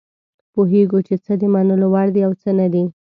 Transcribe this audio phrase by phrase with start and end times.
[0.53, 2.83] پوهیږو چې څه د منلو وړ دي او څه نه دي.